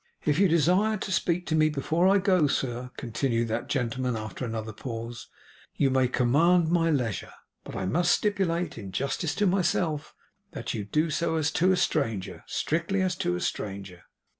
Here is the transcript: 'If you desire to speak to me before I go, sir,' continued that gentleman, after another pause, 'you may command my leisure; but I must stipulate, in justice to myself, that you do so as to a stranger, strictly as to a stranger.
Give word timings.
'If 0.25 0.39
you 0.39 0.47
desire 0.47 0.97
to 0.97 1.11
speak 1.11 1.45
to 1.45 1.55
me 1.55 1.69
before 1.69 2.07
I 2.07 2.17
go, 2.17 2.47
sir,' 2.47 2.89
continued 2.97 3.49
that 3.49 3.69
gentleman, 3.69 4.15
after 4.17 4.43
another 4.43 4.73
pause, 4.73 5.27
'you 5.75 5.91
may 5.91 6.07
command 6.07 6.69
my 6.71 6.89
leisure; 6.89 7.35
but 7.63 7.75
I 7.75 7.85
must 7.85 8.09
stipulate, 8.09 8.79
in 8.79 8.91
justice 8.91 9.35
to 9.35 9.45
myself, 9.45 10.15
that 10.53 10.73
you 10.73 10.85
do 10.85 11.11
so 11.11 11.35
as 11.35 11.51
to 11.51 11.71
a 11.71 11.77
stranger, 11.77 12.43
strictly 12.47 13.03
as 13.03 13.15
to 13.17 13.35
a 13.35 13.39
stranger. 13.39 14.05